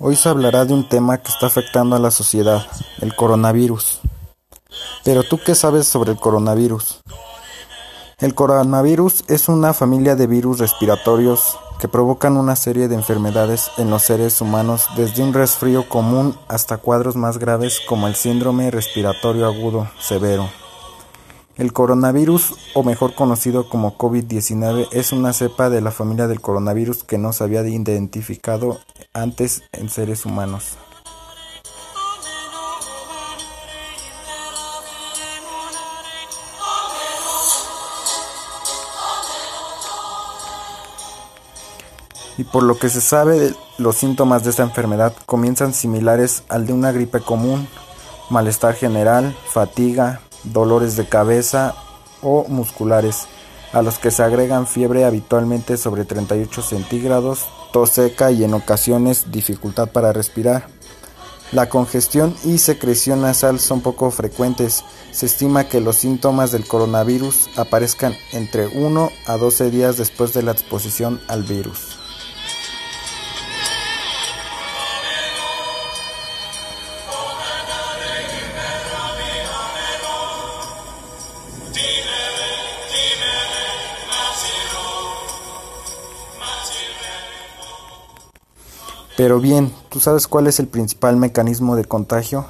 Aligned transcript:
Hoy 0.00 0.16
se 0.16 0.28
hablará 0.28 0.64
de 0.64 0.72
un 0.72 0.88
tema 0.88 1.18
que 1.18 1.28
está 1.28 1.48
afectando 1.48 1.96
a 1.96 1.98
la 1.98 2.10
sociedad, 2.10 2.66
el 3.00 3.14
coronavirus. 3.16 4.00
Pero 5.04 5.24
tú 5.24 5.38
qué 5.44 5.54
sabes 5.54 5.88
sobre 5.88 6.12
el 6.12 6.18
coronavirus? 6.18 7.02
El 8.18 8.34
coronavirus 8.34 9.24
es 9.28 9.48
una 9.48 9.74
familia 9.74 10.16
de 10.16 10.26
virus 10.26 10.60
respiratorios 10.60 11.58
que 11.80 11.88
provocan 11.88 12.36
una 12.36 12.56
serie 12.56 12.88
de 12.88 12.94
enfermedades 12.94 13.70
en 13.76 13.90
los 13.90 14.02
seres 14.02 14.40
humanos 14.40 14.86
desde 14.96 15.22
un 15.22 15.34
resfrío 15.34 15.88
común 15.88 16.38
hasta 16.48 16.78
cuadros 16.78 17.16
más 17.16 17.38
graves 17.38 17.80
como 17.86 18.06
el 18.06 18.14
síndrome 18.14 18.70
respiratorio 18.70 19.46
agudo 19.46 19.90
severo. 20.00 20.48
El 21.58 21.72
coronavirus, 21.72 22.54
o 22.74 22.84
mejor 22.84 23.16
conocido 23.16 23.68
como 23.68 23.98
COVID-19, 23.98 24.86
es 24.92 25.10
una 25.10 25.32
cepa 25.32 25.68
de 25.70 25.80
la 25.80 25.90
familia 25.90 26.28
del 26.28 26.40
coronavirus 26.40 27.02
que 27.02 27.18
no 27.18 27.32
se 27.32 27.42
había 27.42 27.66
identificado 27.66 28.78
antes 29.12 29.64
en 29.72 29.88
seres 29.90 30.24
humanos. 30.24 30.78
y 42.38 42.44
por 42.44 42.62
lo 42.62 42.78
que 42.78 42.88
se 42.88 43.00
sabe 43.00 43.52
los 43.78 43.96
síntomas 43.96 44.44
de 44.44 44.50
esta 44.50 44.62
enfermedad 44.62 45.12
comienzan 45.26 45.74
similares 45.74 46.44
al 46.48 46.68
de 46.68 46.72
una 46.72 46.92
gripe 46.92 47.18
común, 47.18 47.66
malestar 48.30 48.74
general, 48.74 49.36
fatiga, 49.48 50.20
dolores 50.44 50.96
de 50.96 51.08
cabeza 51.08 51.74
o 52.22 52.44
musculares, 52.48 53.26
a 53.72 53.82
los 53.82 53.98
que 53.98 54.10
se 54.10 54.22
agregan 54.22 54.66
fiebre 54.66 55.04
habitualmente 55.04 55.76
sobre 55.76 56.04
38 56.04 56.62
centígrados, 56.62 57.46
tos 57.72 57.90
seca 57.90 58.30
y 58.30 58.44
en 58.44 58.54
ocasiones 58.54 59.30
dificultad 59.30 59.88
para 59.88 60.12
respirar. 60.12 60.68
La 61.52 61.68
congestión 61.70 62.36
y 62.44 62.58
secreción 62.58 63.22
nasal 63.22 63.58
son 63.58 63.80
poco 63.80 64.10
frecuentes. 64.10 64.84
Se 65.12 65.26
estima 65.26 65.64
que 65.64 65.80
los 65.80 65.96
síntomas 65.96 66.52
del 66.52 66.66
coronavirus 66.66 67.48
aparezcan 67.56 68.14
entre 68.32 68.66
1 68.66 69.10
a 69.26 69.36
12 69.38 69.70
días 69.70 69.96
después 69.96 70.34
de 70.34 70.42
la 70.42 70.52
exposición 70.52 71.20
al 71.26 71.44
virus. 71.44 71.96
Pero 89.18 89.40
bien, 89.40 89.74
¿tú 89.88 89.98
sabes 89.98 90.28
cuál 90.28 90.46
es 90.46 90.60
el 90.60 90.68
principal 90.68 91.16
mecanismo 91.16 91.74
de 91.74 91.84
contagio? 91.84 92.46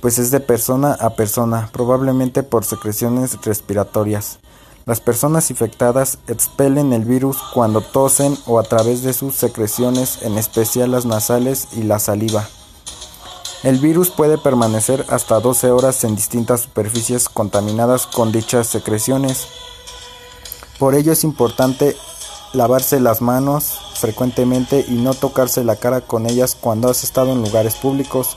Pues 0.00 0.18
es 0.18 0.30
de 0.30 0.40
persona 0.40 0.94
a 0.94 1.10
persona, 1.10 1.68
probablemente 1.70 2.42
por 2.42 2.64
secreciones 2.64 3.38
respiratorias. 3.44 4.38
Las 4.86 5.02
personas 5.02 5.50
infectadas 5.50 6.16
expelen 6.28 6.94
el 6.94 7.04
virus 7.04 7.36
cuando 7.52 7.82
tosen 7.82 8.38
o 8.46 8.58
a 8.58 8.62
través 8.62 9.02
de 9.02 9.12
sus 9.12 9.34
secreciones, 9.34 10.22
en 10.22 10.38
especial 10.38 10.92
las 10.92 11.04
nasales 11.04 11.68
y 11.72 11.82
la 11.82 11.98
saliva. 11.98 12.48
El 13.62 13.78
virus 13.78 14.08
puede 14.08 14.38
permanecer 14.38 15.04
hasta 15.10 15.40
12 15.40 15.72
horas 15.72 16.04
en 16.04 16.16
distintas 16.16 16.62
superficies 16.62 17.28
contaminadas 17.28 18.06
con 18.06 18.32
dichas 18.32 18.66
secreciones. 18.66 19.46
Por 20.78 20.94
ello 20.94 21.12
es 21.12 21.22
importante 21.22 21.94
lavarse 22.54 22.98
las 22.98 23.20
manos 23.20 23.80
frecuentemente 23.98 24.84
y 24.88 24.94
no 24.94 25.14
tocarse 25.14 25.64
la 25.64 25.76
cara 25.76 26.00
con 26.00 26.26
ellas 26.26 26.56
cuando 26.58 26.88
has 26.88 27.04
estado 27.04 27.32
en 27.32 27.42
lugares 27.42 27.76
públicos, 27.76 28.36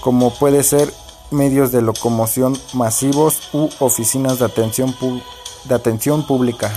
como 0.00 0.32
puede 0.34 0.62
ser 0.62 0.92
medios 1.30 1.72
de 1.72 1.82
locomoción 1.82 2.56
masivos 2.72 3.48
u 3.52 3.68
oficinas 3.80 4.38
de 4.38 4.44
atención, 4.44 4.94
de 5.64 5.74
atención 5.74 6.26
pública. 6.26 6.72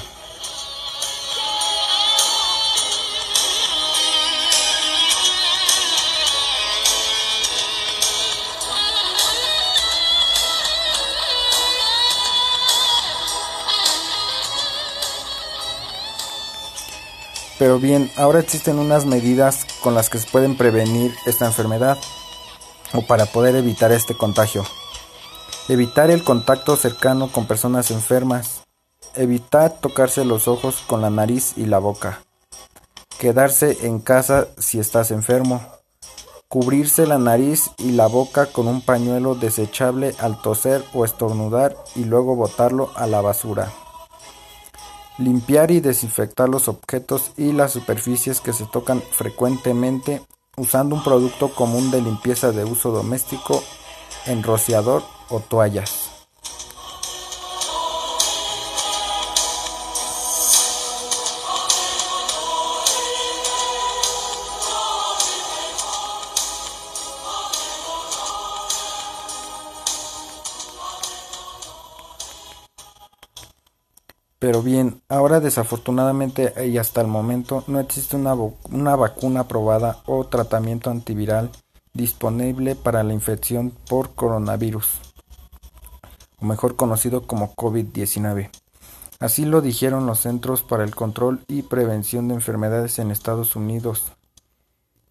Pero 17.59 17.77
bien, 17.77 18.09
ahora 18.15 18.39
existen 18.39 18.79
unas 18.79 19.05
medidas 19.05 19.67
con 19.83 19.93
las 19.93 20.09
que 20.09 20.17
se 20.17 20.29
pueden 20.29 20.55
prevenir 20.55 21.13
esta 21.25 21.45
enfermedad 21.45 21.97
o 22.93 23.01
para 23.01 23.25
poder 23.25 23.55
evitar 23.57 23.91
este 23.91 24.15
contagio. 24.15 24.63
Evitar 25.67 26.09
el 26.09 26.23
contacto 26.23 26.77
cercano 26.77 27.29
con 27.31 27.47
personas 27.47 27.91
enfermas. 27.91 28.61
Evitar 29.13 29.73
tocarse 29.81 30.23
los 30.23 30.47
ojos 30.47 30.77
con 30.87 31.01
la 31.01 31.09
nariz 31.09 31.53
y 31.57 31.65
la 31.65 31.79
boca. 31.79 32.21
Quedarse 33.19 33.77
en 33.85 33.99
casa 33.99 34.47
si 34.57 34.79
estás 34.79 35.11
enfermo. 35.11 35.61
Cubrirse 36.47 37.05
la 37.05 37.17
nariz 37.17 37.71
y 37.77 37.91
la 37.91 38.07
boca 38.07 38.45
con 38.45 38.69
un 38.69 38.81
pañuelo 38.81 39.35
desechable 39.35 40.15
al 40.19 40.41
toser 40.41 40.81
o 40.93 41.03
estornudar 41.03 41.75
y 41.93 42.05
luego 42.05 42.37
botarlo 42.37 42.89
a 42.95 43.05
la 43.05 43.19
basura. 43.19 43.69
Limpiar 45.19 45.69
y 45.69 45.81
desinfectar 45.81 46.47
los 46.47 46.69
objetos 46.69 47.33
y 47.35 47.51
las 47.51 47.73
superficies 47.73 48.39
que 48.39 48.53
se 48.53 48.65
tocan 48.65 49.01
frecuentemente 49.11 50.21
usando 50.55 50.95
un 50.95 51.03
producto 51.03 51.49
común 51.49 51.91
de 51.91 52.01
limpieza 52.01 52.51
de 52.53 52.63
uso 52.63 52.91
doméstico, 52.91 53.61
enrociador 54.25 55.03
o 55.29 55.41
toallas. 55.41 56.08
Pero 74.39 74.63
bien, 74.63 75.01
ahora 75.09 75.41
desafortunadamente 75.41 76.53
y 76.65 76.77
hasta 76.77 77.01
el 77.01 77.07
momento 77.07 77.65
no 77.67 77.81
existe 77.81 78.15
una, 78.15 78.33
una 78.33 78.95
vacuna 78.95 79.41
aprobada 79.41 80.01
o 80.05 80.25
tratamiento 80.27 80.89
antiviral 80.89 81.51
disponible 81.93 82.75
para 82.75 83.03
la 83.03 83.13
infección 83.13 83.73
por 83.89 84.15
coronavirus, 84.15 84.87
o 86.39 86.45
mejor 86.45 86.77
conocido 86.77 87.27
como 87.27 87.53
COVID-19. 87.53 88.49
Así 89.19 89.43
lo 89.43 89.59
dijeron 89.59 90.05
los 90.05 90.21
Centros 90.21 90.61
para 90.61 90.85
el 90.85 90.95
Control 90.95 91.41
y 91.49 91.63
Prevención 91.63 92.29
de 92.29 92.35
Enfermedades 92.35 92.99
en 92.99 93.11
Estados 93.11 93.57
Unidos 93.57 94.13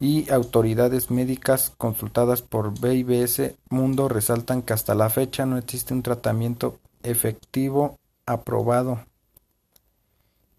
y 0.01 0.31
autoridades 0.31 1.11
médicas 1.11 1.75
consultadas 1.77 2.41
por 2.41 2.81
BIBS 2.81 3.57
Mundo 3.69 4.09
resaltan 4.09 4.63
que 4.63 4.73
hasta 4.73 4.95
la 4.95 5.11
fecha 5.11 5.45
no 5.45 5.59
existe 5.59 5.93
un 5.93 6.03
tratamiento 6.03 6.79
efectivo 7.03 7.99
aprobado 8.25 9.01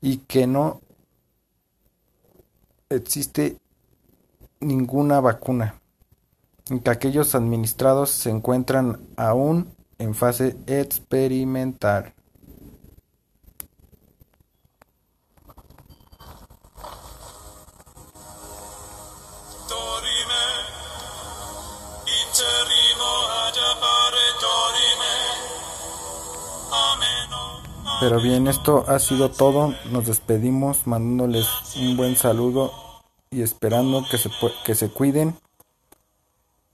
y 0.02 0.18
que 0.18 0.48
no 0.48 0.82
existe 2.90 3.58
ninguna 4.60 5.20
vacuna, 5.20 5.80
y 6.70 6.80
que 6.80 6.90
aquellos 6.90 7.36
administrados 7.36 8.10
se 8.10 8.30
encuentran 8.30 9.00
aún 9.16 9.74
en 9.98 10.16
fase 10.16 10.56
experimental. 10.68 12.14
Pero 28.00 28.22
bien, 28.22 28.48
esto 28.48 28.86
ha 28.88 28.98
sido 29.00 29.30
todo. 29.30 29.74
Nos 29.92 30.06
despedimos 30.06 30.88
mandándoles 30.88 31.48
un 31.76 31.98
buen 31.98 32.16
saludo 32.16 32.72
y 33.30 33.42
esperando 33.42 34.06
que 34.10 34.18
se, 34.18 34.30
que 34.64 34.74
se 34.74 34.90
cuiden, 34.90 35.36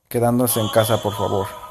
quedándose 0.08 0.60
en 0.60 0.68
casa, 0.70 1.02
por 1.02 1.14
favor. 1.14 1.65